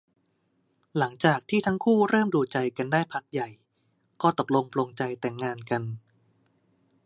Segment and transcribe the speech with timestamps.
[0.97, 3.49] หลังจากที่ทั้งคู่เริ่มดูใจกันได้พักใหญ่
[4.21, 5.81] ก็ตกลงปลงใจแต่งงานกัน